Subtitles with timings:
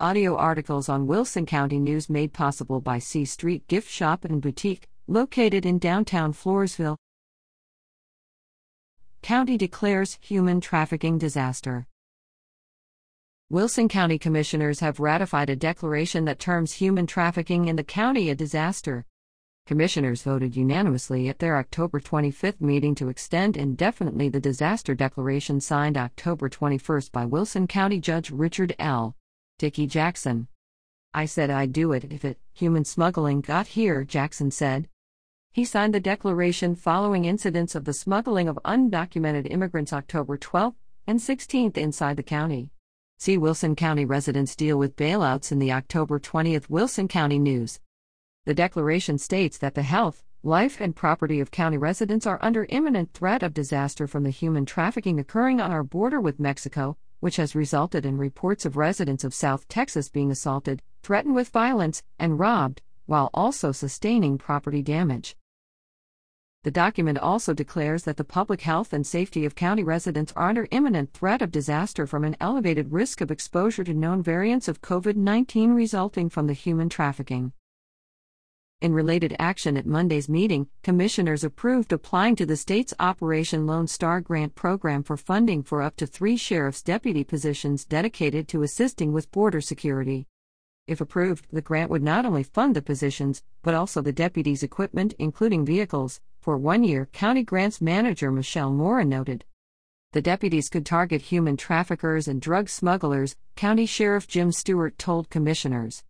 [0.00, 4.88] Audio articles on Wilson County News made possible by C Street Gift Shop and Boutique,
[5.06, 6.96] located in downtown Floresville.
[9.22, 11.86] County declares human trafficking disaster.
[13.48, 18.34] Wilson County Commissioners have ratified a declaration that terms human trafficking in the county a
[18.34, 19.04] disaster.
[19.64, 25.96] Commissioners voted unanimously at their October 25 meeting to extend indefinitely the disaster declaration signed
[25.96, 29.14] October 21 by Wilson County Judge Richard L.
[29.56, 30.48] Dickey Jackson.
[31.12, 34.88] I said I'd do it if it, human smuggling, got here, Jackson said.
[35.52, 40.74] He signed the declaration following incidents of the smuggling of undocumented immigrants October 12
[41.06, 42.72] and 16th inside the county.
[43.18, 47.78] See Wilson County residents deal with bailouts in the October 20 Wilson County News.
[48.46, 53.12] The declaration states that the health, life, and property of county residents are under imminent
[53.14, 57.54] threat of disaster from the human trafficking occurring on our border with Mexico, which has
[57.54, 62.82] resulted in reports of residents of South Texas being assaulted, threatened with violence, and robbed,
[63.06, 65.36] while also sustaining property damage.
[66.64, 70.66] The document also declares that the public health and safety of county residents are under
[70.70, 75.14] imminent threat of disaster from an elevated risk of exposure to known variants of COVID
[75.14, 77.52] 19 resulting from the human trafficking.
[78.80, 84.20] In related action at Monday's meeting, commissioners approved applying to the state's Operation Lone Star
[84.20, 89.30] Grant program for funding for up to three sheriff's deputy positions dedicated to assisting with
[89.30, 90.26] border security.
[90.86, 95.14] If approved, the grant would not only fund the positions, but also the deputies' equipment,
[95.18, 99.46] including vehicles, for one year, County Grants Manager Michelle Mora noted.
[100.12, 106.04] The deputies could target human traffickers and drug smugglers, County Sheriff Jim Stewart told commissioners.